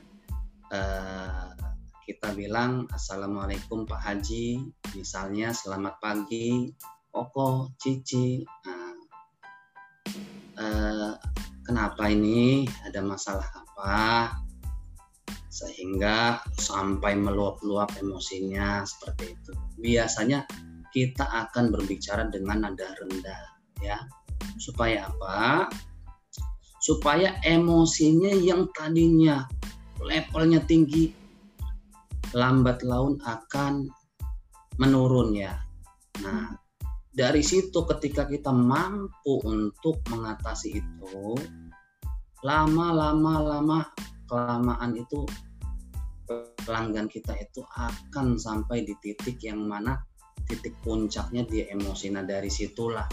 [0.75, 1.49] uh,
[2.05, 4.67] kita bilang Assalamualaikum Pak Haji,
[4.99, 6.67] misalnya selamat pagi,
[7.07, 8.43] Koko, Cici.
[8.67, 8.95] Nah,
[10.59, 11.15] uh,
[11.63, 14.35] kenapa ini ada masalah apa
[15.51, 19.53] sehingga sampai meluap-luap emosinya seperti itu.
[19.79, 20.43] Biasanya
[20.91, 23.43] kita akan berbicara dengan nada rendah
[23.79, 23.99] ya.
[24.61, 25.73] Supaya apa?
[26.85, 29.49] Supaya emosinya yang tadinya
[30.05, 31.13] levelnya tinggi
[32.37, 33.89] lambat laun akan
[34.77, 35.57] menurun ya.
[36.21, 36.53] Nah,
[37.09, 41.37] dari situ ketika kita mampu untuk mengatasi itu,
[42.45, 43.81] lama lama lama
[44.25, 45.29] kelamaan itu
[46.65, 49.99] pelanggan kita itu akan sampai di titik yang mana
[50.47, 53.05] titik puncaknya dia emosi nah dari situlah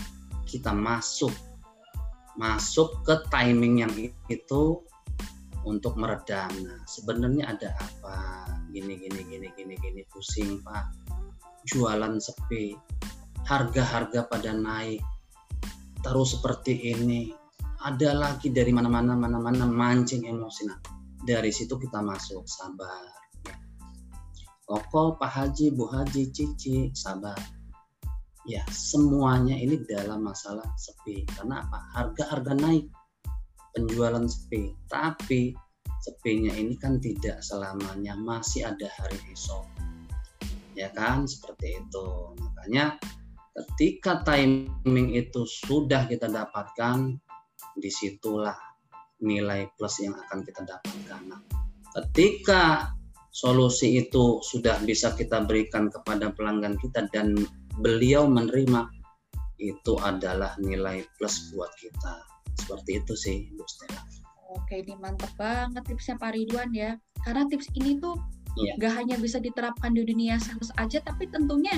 [0.47, 1.35] kita masuk
[2.39, 3.93] masuk ke timing yang
[4.31, 4.81] itu
[5.67, 6.47] untuk meredam.
[6.63, 8.47] Nah sebenarnya ada apa?
[8.71, 10.95] Gini gini gini gini gini pusing pak.
[11.67, 12.71] Jualan sepi
[13.43, 15.03] harga-harga pada naik
[15.99, 17.35] terus seperti ini.
[17.77, 20.61] Ada lagi dari mana-mana mana-mana mancing emosi.
[20.71, 20.79] Nah
[21.27, 23.17] dari situ kita masuk sabar.
[24.67, 27.39] Koko, Pak Haji, Bu Haji, Cici, sabar.
[28.47, 31.27] Ya, semuanya ini dalam masalah sepi.
[31.27, 31.79] Karena apa?
[31.99, 32.87] Harga-harga naik,
[33.75, 34.71] penjualan sepi.
[34.87, 35.51] Tapi
[35.99, 39.67] sepinya ini kan tidak selamanya, masih ada hari esok.
[40.79, 41.27] Ya kan?
[41.27, 42.07] Seperti itu.
[42.39, 42.95] Makanya
[43.51, 47.19] ketika timing itu sudah kita dapatkan,
[47.77, 48.57] di situlah
[49.21, 51.21] nilai plus yang akan kita dapatkan.
[51.29, 51.41] Nah,
[51.99, 52.93] ketika
[53.29, 57.37] solusi itu sudah bisa kita berikan kepada pelanggan kita dan
[57.81, 58.89] beliau menerima,
[59.57, 62.13] itu adalah nilai plus buat kita.
[62.57, 64.01] Seperti itu sih, Bu Stella.
[64.53, 66.95] Oke, ini mantap banget tipsnya Pak Ridwan ya.
[67.21, 68.15] Karena tips ini tuh
[68.57, 68.73] iya.
[68.79, 71.73] gak hanya bisa diterapkan di dunia sales aja, tapi tentunya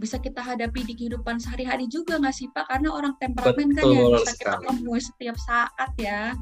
[0.00, 2.66] bisa kita hadapi di kehidupan sehari-hari juga nggak sih Pak?
[2.66, 6.34] Karena orang temperamen kan ya bisa kita temui setiap saat ya.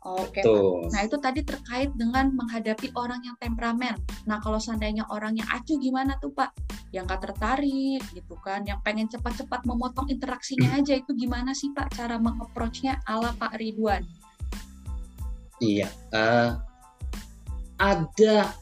[0.00, 0.96] Oke, Pak.
[0.96, 4.00] Nah itu tadi terkait dengan menghadapi orang yang temperamen.
[4.24, 6.56] Nah kalau seandainya orang yang acuh gimana tuh Pak?
[6.90, 11.92] Yang gak tertarik gitu kan, yang pengen cepat-cepat memotong interaksinya aja itu gimana sih Pak
[11.94, 14.02] cara mengapproachnya ala Pak Ridwan?
[15.60, 16.56] Iya, uh,
[17.76, 18.56] ada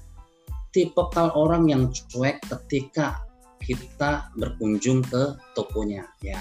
[0.75, 3.19] tipe kal orang yang cuek ketika
[3.59, 6.39] kita berkunjung ke tokonya ya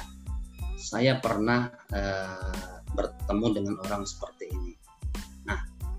[0.78, 4.77] saya pernah uh, bertemu dengan orang seperti ini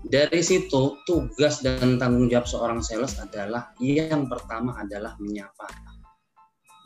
[0.07, 5.67] dari situ tugas dan tanggung jawab seorang sales adalah yang pertama adalah menyapa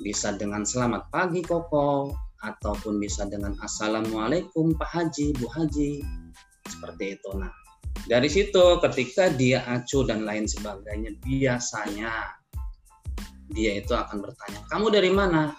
[0.01, 6.01] bisa dengan selamat pagi koko ataupun bisa dengan assalamualaikum pak haji bu haji
[6.65, 7.53] seperti itu nah
[8.09, 12.43] dari situ ketika dia acuh dan lain sebagainya biasanya
[13.53, 15.53] dia itu akan bertanya, "Kamu dari mana?"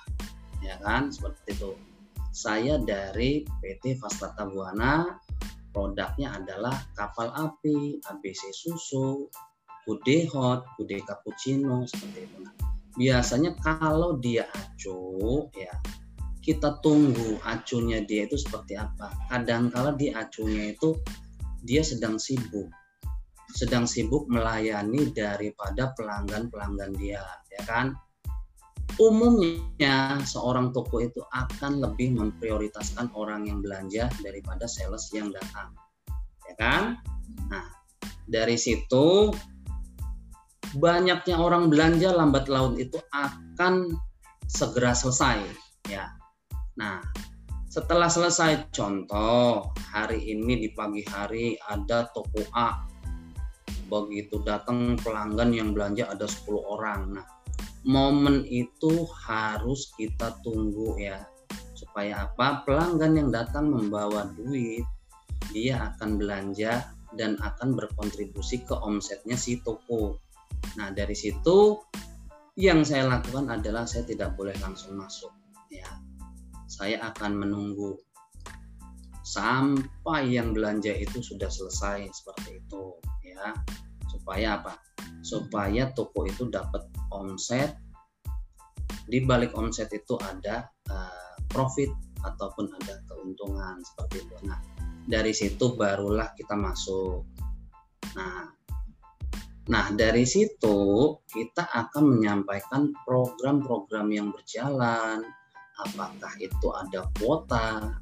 [0.65, 1.77] Ya kan, seperti itu.
[2.35, 5.21] Saya dari PT Fastata Buana,
[5.75, 9.27] produknya adalah kapal api, ABC susu,
[9.85, 12.37] Kude hot, Kude cappuccino seperti itu.
[12.41, 12.55] Nah,
[12.97, 15.75] biasanya kalau dia acuh ya
[16.41, 19.13] kita tunggu acunya dia itu seperti apa.
[19.33, 20.93] Kadangkala di acunya itu
[21.65, 22.69] dia sedang sibuk,
[23.57, 27.97] sedang sibuk melayani daripada pelanggan-pelanggan dia, ya kan?
[29.03, 35.75] Umumnya seorang toko itu akan lebih memprioritaskan orang yang belanja daripada sales yang datang,
[36.47, 36.85] ya kan?
[37.51, 37.67] Nah,
[38.31, 39.35] dari situ
[40.79, 43.99] banyaknya orang belanja lambat laun itu akan
[44.47, 45.43] segera selesai,
[45.91, 46.07] ya
[46.75, 46.99] Nah,
[47.71, 52.83] setelah selesai contoh, hari ini di pagi hari ada toko A.
[53.87, 57.15] Begitu datang pelanggan yang belanja ada 10 orang.
[57.15, 57.27] Nah,
[57.85, 61.25] momen itu harus kita tunggu ya.
[61.77, 62.65] Supaya apa?
[62.65, 64.85] Pelanggan yang datang membawa duit,
[65.53, 70.19] dia akan belanja dan akan berkontribusi ke omsetnya si toko.
[70.81, 71.79] Nah, dari situ
[72.55, 75.35] yang saya lakukan adalah saya tidak boleh langsung masuk
[75.75, 75.91] ya
[76.71, 77.99] saya akan menunggu
[79.27, 82.95] sampai yang belanja itu sudah selesai seperti itu
[83.27, 83.51] ya
[84.07, 84.79] supaya apa
[85.25, 87.81] supaya toko itu dapat omset.
[89.09, 91.89] Di balik omset itu ada uh, profit
[92.21, 94.37] ataupun ada keuntungan seperti itu.
[94.45, 94.61] Nah
[95.09, 97.25] dari situ barulah kita masuk.
[98.15, 98.53] Nah
[99.65, 100.77] Nah, dari situ
[101.25, 105.25] kita akan menyampaikan program-program yang berjalan,
[105.81, 107.97] apakah itu ada kuota?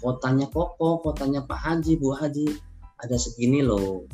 [0.00, 2.48] Kuotanya koko kuotanya Pak Haji Bu Haji.
[3.04, 4.08] Ada segini loh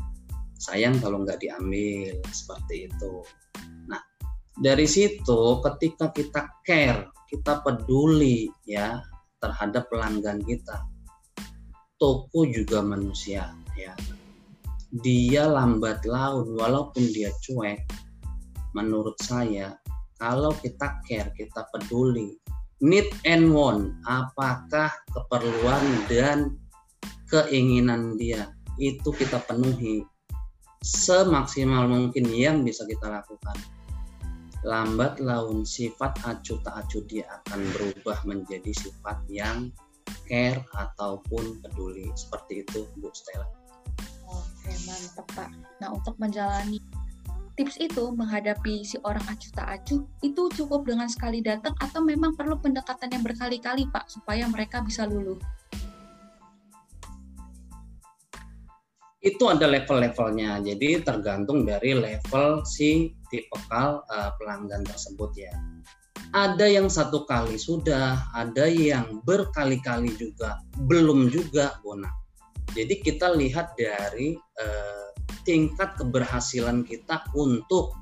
[0.61, 3.25] sayang kalau nggak diambil seperti itu.
[3.89, 4.01] Nah
[4.61, 9.01] dari situ ketika kita care kita peduli ya
[9.41, 10.85] terhadap pelanggan kita
[11.97, 13.97] toko juga manusia ya.
[14.91, 17.87] Dia lambat laun walaupun dia cuek
[18.77, 19.75] menurut saya
[20.21, 22.37] kalau kita care kita peduli
[22.81, 26.57] need and want apakah keperluan dan
[27.29, 30.03] keinginan dia itu kita penuhi
[30.81, 33.57] semaksimal mungkin yang bisa kita lakukan
[34.65, 39.73] lambat laun sifat acu tak acu dia akan berubah menjadi sifat yang
[40.29, 43.49] care ataupun peduli seperti itu Bu Stella.
[44.29, 45.51] Oke mantep Pak.
[45.81, 46.77] Nah untuk menjalani
[47.57, 52.37] tips itu menghadapi si orang acuh tak acuh itu cukup dengan sekali datang atau memang
[52.37, 55.41] perlu pendekatan yang berkali-kali Pak supaya mereka bisa luluh?
[59.21, 65.53] Itu ada level-levelnya, jadi tergantung dari level si tipikal uh, pelanggan tersebut ya.
[66.33, 72.09] Ada yang satu kali sudah, ada yang berkali-kali juga, belum juga Bona.
[72.73, 75.11] Jadi kita lihat dari uh,
[75.45, 77.93] tingkat keberhasilan kita untuk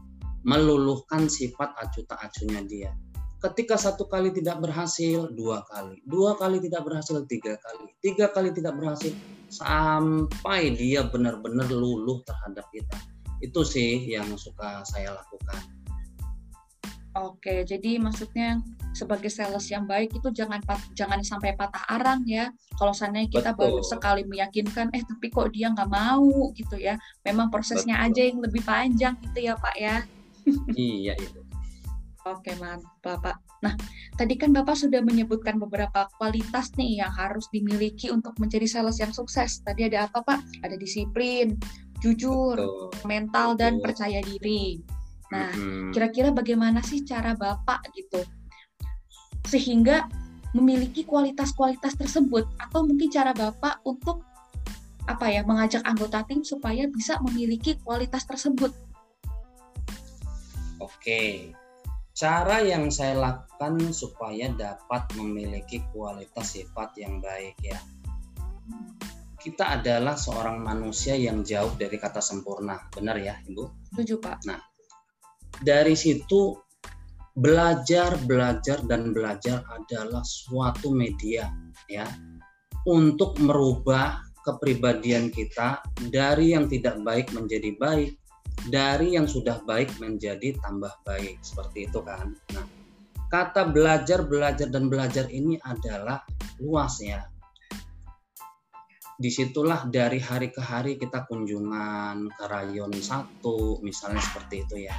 [0.47, 2.91] meluluhkan sifat acu tak acunya dia.
[3.39, 8.51] Ketika satu kali tidak berhasil, dua kali, dua kali tidak berhasil, tiga kali, tiga kali
[8.51, 9.15] tidak berhasil,
[9.47, 12.99] sampai dia benar-benar luluh terhadap kita.
[13.39, 15.79] Itu sih yang suka saya lakukan.
[17.19, 18.63] Oke, jadi maksudnya
[18.95, 20.63] sebagai sales yang baik itu jangan
[20.95, 22.51] jangan sampai patah arang ya.
[22.79, 23.63] Kalau seandainya kita Betul.
[23.63, 26.95] baru sekali meyakinkan, eh tapi kok dia nggak mau gitu ya.
[27.27, 28.07] Memang prosesnya Betul.
[28.13, 29.97] aja yang lebih panjang gitu ya Pak ya.
[30.75, 31.48] iya itu.
[32.29, 33.37] Oke mantap Pak.
[33.65, 33.75] Nah
[34.15, 39.13] tadi kan Bapak sudah menyebutkan beberapa kualitas nih yang harus dimiliki untuk menjadi sales yang
[39.17, 39.65] sukses.
[39.65, 40.61] Tadi ada apa Pak?
[40.61, 41.57] Ada disiplin,
[42.05, 43.09] jujur, Betul.
[43.09, 43.61] mental Betul.
[43.65, 44.79] dan percaya diri.
[45.29, 45.53] Nah,
[45.93, 48.25] kira-kira bagaimana sih cara Bapak gitu
[49.49, 50.05] sehingga
[50.53, 54.25] memiliki kualitas-kualitas tersebut atau mungkin cara Bapak untuk
[55.09, 58.73] apa ya mengajak anggota tim supaya bisa memiliki kualitas tersebut.
[60.81, 61.53] Oke.
[62.19, 67.79] Cara yang saya lakukan supaya dapat memiliki kualitas sifat yang baik ya.
[69.39, 73.95] Kita adalah seorang manusia yang jauh dari kata sempurna, benar ya, Ibu?
[73.95, 74.51] Setuju, Pak.
[74.51, 74.59] Nah,
[75.63, 76.59] dari situ
[77.39, 81.47] belajar, belajar dan belajar adalah suatu media
[81.87, 82.03] ya
[82.83, 88.19] untuk merubah kepribadian kita dari yang tidak baik menjadi baik,
[88.67, 92.35] dari yang sudah baik menjadi tambah baik seperti itu kan.
[92.51, 92.67] Nah,
[93.31, 96.27] kata belajar, belajar dan belajar ini adalah
[96.59, 97.23] luas ya.
[99.19, 104.95] Di situlah dari hari ke hari kita kunjungan ke rayon satu misalnya seperti itu ya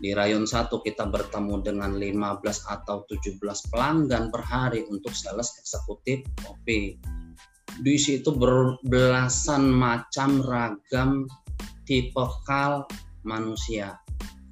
[0.00, 3.36] di rayon 1 kita bertemu dengan 15 atau 17
[3.68, 6.96] pelanggan per hari untuk sales eksekutif kopi.
[7.80, 11.28] Di situ berbelasan macam ragam
[11.90, 12.86] tipe kal
[13.26, 13.98] manusia.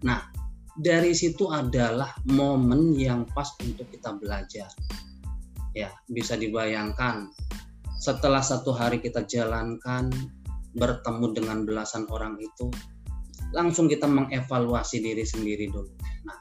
[0.03, 0.27] Nah,
[0.75, 4.67] dari situ adalah momen yang pas untuk kita belajar.
[5.77, 7.31] ya bisa dibayangkan
[8.03, 10.11] setelah satu hari kita jalankan
[10.75, 12.67] bertemu dengan belasan orang itu
[13.55, 15.93] langsung kita mengevaluasi diri sendiri dulu.
[16.27, 16.39] Nah,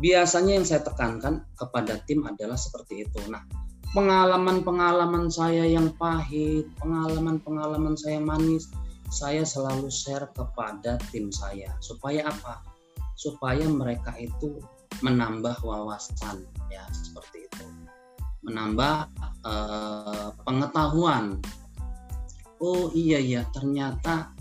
[0.00, 3.20] biasanya yang saya tekankan kepada tim adalah seperti itu.
[3.28, 3.44] Nah,
[3.92, 8.70] pengalaman-pengalaman saya yang pahit, pengalaman-pengalaman saya manis,
[9.10, 12.62] saya selalu share kepada tim saya supaya apa?
[13.18, 14.62] Supaya mereka itu
[15.04, 17.66] menambah wawasan ya seperti itu.
[18.46, 18.94] Menambah
[19.44, 21.42] eh, pengetahuan.
[22.60, 24.32] Oh iya iya, ternyata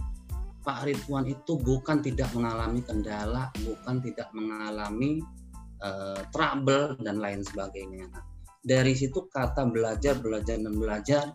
[0.64, 5.24] Pak Ridwan itu bukan tidak mengalami kendala, bukan tidak mengalami
[5.84, 8.12] uh, trouble dan lain sebagainya.
[8.60, 11.26] Dari situ kata belajar, belajar dan belajar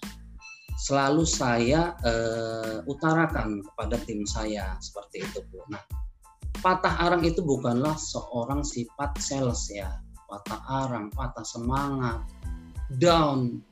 [0.75, 5.63] selalu saya uh, utarakan kepada tim saya seperti itu Bu.
[5.71, 5.83] Nah,
[6.59, 9.91] patah arang itu bukanlah seorang sifat sales ya,
[10.27, 12.27] patah arang, patah semangat,
[12.99, 13.63] down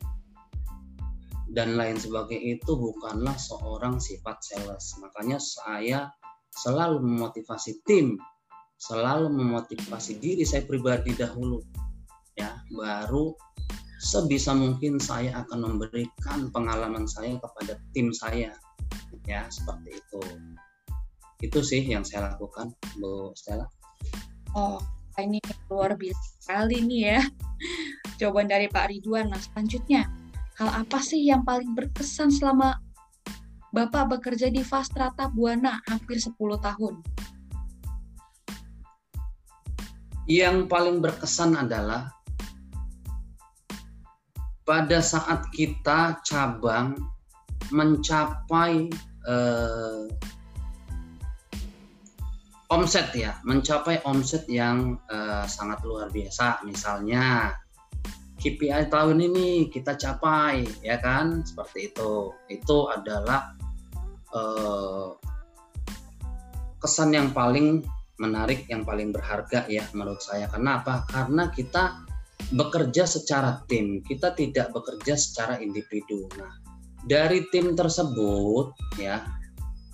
[1.52, 4.96] dan lain sebagainya itu bukanlah seorang sifat sales.
[5.02, 6.08] Makanya saya
[6.52, 8.16] selalu memotivasi tim,
[8.80, 11.60] selalu memotivasi diri saya pribadi dahulu.
[12.32, 13.36] Ya, baru
[14.02, 18.50] sebisa mungkin saya akan memberikan pengalaman saya kepada tim saya.
[19.30, 20.20] Ya, seperti itu.
[21.38, 23.70] Itu sih yang saya lakukan, Bu Stella.
[24.58, 24.82] Oh,
[25.22, 25.38] ini
[25.70, 27.20] luar biasa sekali nih ya.
[28.18, 29.30] Jawaban dari Pak Ridwan.
[29.30, 30.10] Nah, selanjutnya,
[30.60, 32.76] Hal apa sih yang paling berkesan selama
[33.72, 37.00] Bapak bekerja di Fastrata Buana hampir 10 tahun?
[40.28, 42.12] Yang paling berkesan adalah
[44.72, 46.96] pada saat kita cabang
[47.68, 48.88] mencapai
[49.28, 50.08] eh,
[52.72, 56.64] omset ya, mencapai omset yang eh, sangat luar biasa.
[56.64, 57.52] Misalnya
[58.40, 61.44] KPI tahun ini kita capai ya kan?
[61.44, 62.32] Seperti itu.
[62.50, 63.54] Itu adalah
[64.34, 65.14] uh,
[66.82, 67.86] kesan yang paling
[68.18, 70.50] menarik yang paling berharga ya menurut saya.
[70.50, 71.06] Kenapa?
[71.06, 72.02] Karena kita
[72.50, 76.50] bekerja secara tim kita tidak bekerja secara individu nah
[77.06, 79.22] dari tim tersebut ya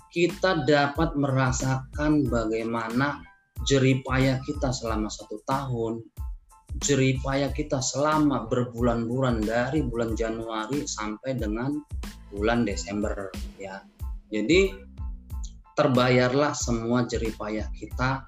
[0.09, 3.21] kita dapat merasakan bagaimana
[3.69, 6.01] jeripaya kita selama satu tahun
[6.77, 11.81] jeripaya kita selama berbulan-bulan dari bulan Januari sampai dengan
[12.29, 13.81] bulan Desember ya.
[14.29, 14.69] Jadi
[15.73, 18.21] terbayarlah semua jeripaya kita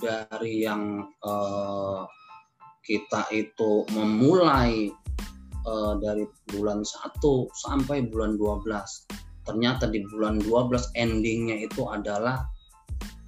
[0.00, 2.08] dari yang uh,
[2.90, 4.90] kita itu memulai
[5.62, 7.22] uh, dari bulan 1
[7.54, 8.66] sampai bulan 12.
[9.46, 12.50] Ternyata di bulan 12 endingnya itu adalah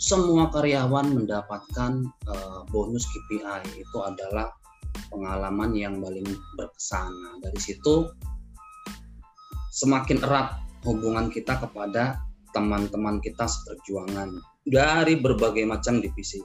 [0.03, 4.51] semua karyawan mendapatkan uh, bonus KPI itu adalah
[5.15, 6.27] pengalaman yang paling
[6.59, 7.07] berkesan.
[7.07, 8.11] Nah, dari situ
[9.71, 12.19] semakin erat hubungan kita kepada
[12.51, 16.43] teman-teman kita seperjuangan dari berbagai macam divisi.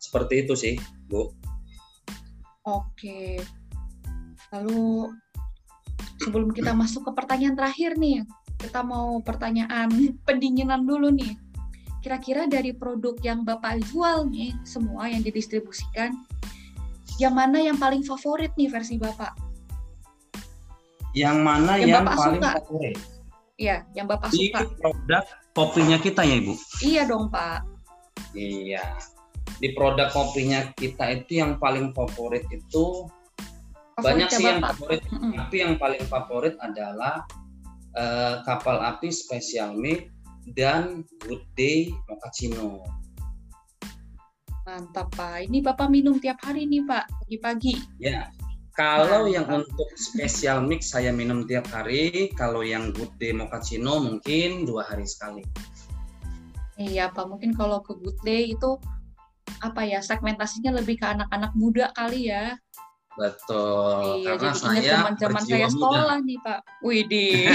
[0.00, 0.74] Seperti itu sih,
[1.06, 1.28] Bu.
[2.66, 3.40] Oke.
[4.52, 5.14] Lalu
[6.20, 8.26] sebelum kita masuk ke pertanyaan terakhir nih,
[8.60, 9.88] kita mau pertanyaan
[10.26, 11.36] pendinginan dulu nih
[12.00, 16.16] kira-kira dari produk yang Bapak jual nih, semua yang didistribusikan,
[17.20, 19.36] yang mana yang paling favorit nih versi Bapak?
[21.12, 22.50] Yang mana yang, yang Bapak paling suka?
[22.56, 22.96] favorit?
[23.60, 24.60] Iya, yang Bapak Di suka.
[24.80, 26.54] produk kopinya kita ya, Ibu?
[26.80, 27.60] Iya dong, Pak.
[28.32, 28.84] Iya.
[29.58, 33.10] Di produk kopinya kita itu yang paling favorit itu
[34.00, 35.32] banyak sih yang favorit, mm -hmm.
[35.36, 37.24] tapi yang paling favorit adalah
[37.96, 40.08] uh, kapal api Special Milk
[40.56, 42.80] dan Good Day Mochaccino.
[44.64, 45.50] Mantap Pak.
[45.50, 47.74] Ini Bapak minum tiap hari nih Pak, pagi-pagi.
[47.98, 48.30] Ya.
[48.78, 49.34] Kalau Mantap.
[49.34, 54.86] yang untuk special mix saya minum tiap hari, kalau yang Good Day Mochaccino mungkin dua
[54.86, 55.44] hari sekali.
[56.80, 58.80] Iya Pak, mungkin kalau ke Good Day itu
[59.58, 62.54] apa ya segmentasinya lebih ke anak-anak muda kali ya.
[63.18, 64.22] Betul.
[64.22, 66.26] Iya, karena jadi saya zaman-zaman saya sekolah muda.
[66.26, 66.60] nih Pak.
[66.80, 67.50] Widih.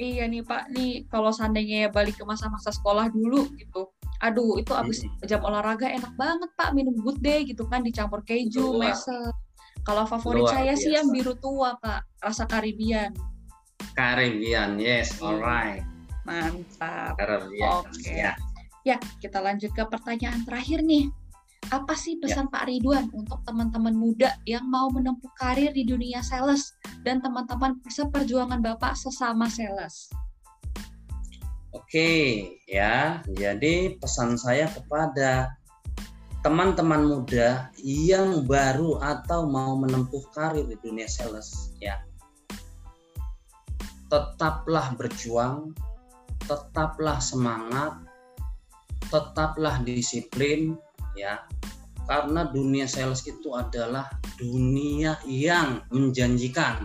[0.00, 3.90] iya nih Pak, nih kalau seandainya ya balik ke masa-masa sekolah dulu gitu.
[4.22, 5.26] Aduh, itu abis hmm.
[5.28, 9.12] jam olahraga enak banget Pak minum good day gitu kan dicampur keju, mese.
[9.84, 10.80] Kalau favorit Luar saya biasa.
[10.80, 13.12] sih yang biru tua Pak, rasa Karibian.
[13.92, 15.28] Karibian, yes, iya.
[15.28, 15.84] alright.
[16.24, 17.16] Mantap.
[17.16, 18.00] Oke.
[18.00, 18.20] Okay.
[18.24, 18.32] Ya.
[18.84, 21.08] ya, kita lanjut ke pertanyaan terakhir nih.
[21.72, 22.28] Apa sih ya.
[22.28, 22.52] pesan ya.
[22.52, 28.60] Pak Ridwan untuk teman-teman muda yang mau menempuh karir di dunia sales dan teman-teman seperjuangan
[28.60, 30.12] Bapak sesama sales?
[31.72, 33.24] Oke, ya.
[33.32, 35.56] Jadi pesan saya kepada
[36.44, 42.04] teman-teman muda yang baru atau mau menempuh karir di dunia sales ya
[44.12, 45.72] tetaplah berjuang
[46.44, 48.04] tetaplah semangat
[49.08, 50.74] tetaplah disiplin
[51.14, 51.44] ya.
[52.04, 56.84] Karena dunia sales itu adalah dunia yang menjanjikan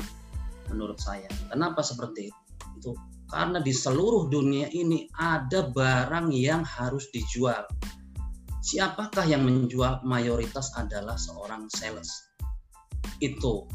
[0.72, 1.28] menurut saya.
[1.52, 2.32] Kenapa seperti
[2.80, 2.96] itu?
[3.28, 7.68] Karena di seluruh dunia ini ada barang yang harus dijual.
[8.64, 10.08] Siapakah yang menjual?
[10.08, 12.32] Mayoritas adalah seorang sales.
[13.20, 13.68] Itu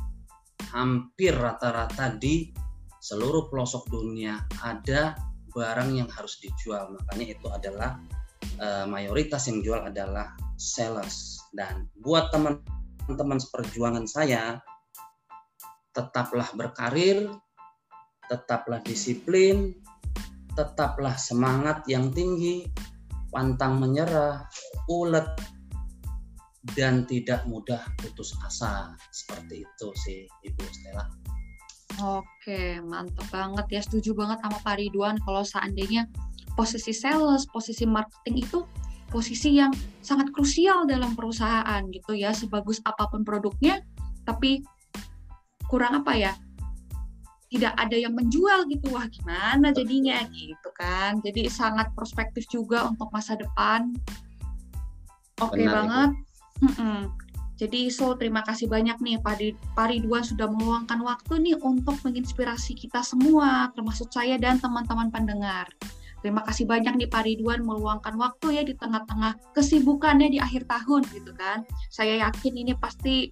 [0.73, 2.57] hampir rata-rata di
[3.05, 5.13] seluruh pelosok dunia ada
[5.55, 6.91] barang yang harus dijual.
[6.91, 7.97] Makanya itu adalah
[8.59, 11.39] e, mayoritas yang jual adalah sales.
[11.55, 14.59] Dan buat teman-teman seperjuangan saya,
[15.95, 17.31] tetaplah berkarir,
[18.27, 19.79] tetaplah disiplin,
[20.59, 22.67] tetaplah semangat yang tinggi,
[23.31, 24.47] pantang menyerah,
[24.91, 25.27] ulet,
[26.75, 28.97] dan tidak mudah putus asa.
[29.15, 31.24] Seperti itu sih Ibu Stella.
[32.03, 33.81] Oke, mantap banget ya.
[33.85, 36.11] Setuju banget sama Pak Ridwan kalau seandainya
[36.59, 38.59] posisi sales, posisi marketing itu
[39.11, 39.71] posisi yang
[40.03, 42.35] sangat krusial dalam perusahaan gitu ya.
[42.35, 43.79] Sebagus apa pun produknya,
[44.27, 44.65] tapi
[45.71, 46.35] kurang apa ya?
[47.55, 48.91] tidak ada yang menjual gitu.
[48.91, 50.27] Wah gimana jadinya?
[50.27, 51.23] Gitu kan.
[51.23, 53.95] Jadi sangat prospektif juga untuk masa depan.
[55.39, 56.11] Oke okay banget
[57.65, 63.01] jadi so terima kasih banyak nih Pak Ridwan sudah meluangkan waktu nih untuk menginspirasi kita
[63.01, 65.67] semua termasuk saya dan teman-teman pendengar
[66.25, 71.05] Terima kasih banyak nih Pak Ridwan meluangkan waktu ya di tengah-tengah kesibukannya di akhir tahun
[71.13, 71.69] gitu kan.
[71.93, 73.29] Saya yakin ini pasti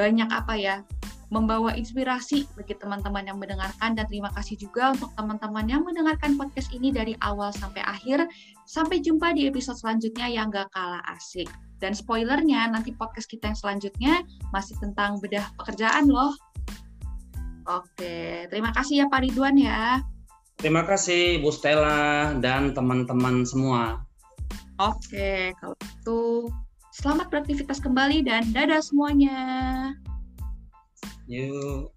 [0.00, 0.80] banyak apa ya
[1.28, 6.72] membawa inspirasi bagi teman-teman yang mendengarkan dan terima kasih juga untuk teman-teman yang mendengarkan podcast
[6.72, 8.24] ini dari awal sampai akhir.
[8.64, 11.52] Sampai jumpa di episode selanjutnya yang gak kalah asik.
[11.82, 14.14] Dan spoilernya nanti podcast kita yang selanjutnya
[14.54, 16.30] masih tentang bedah pekerjaan loh.
[17.66, 19.98] Oke, terima kasih ya Pak Ridwan ya.
[20.62, 24.06] Terima kasih Bu Stella dan teman-teman semua.
[24.78, 26.20] Oke, kalau itu
[26.94, 29.40] selamat beraktivitas kembali dan dadah semuanya.
[31.26, 31.90] You